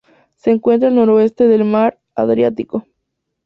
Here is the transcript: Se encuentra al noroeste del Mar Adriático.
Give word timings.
Se 0.35 0.49
encuentra 0.49 0.89
al 0.89 0.95
noroeste 0.95 1.45
del 1.47 1.63
Mar 1.63 1.99
Adriático. 2.15 2.87